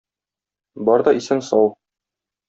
Бар 0.87 1.03
да 1.07 1.13
исән-сау. 1.19 1.69